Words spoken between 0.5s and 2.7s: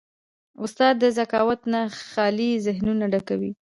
استاد د ذکاوت نه خالي